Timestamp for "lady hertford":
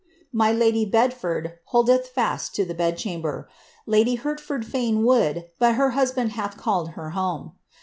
3.85-4.65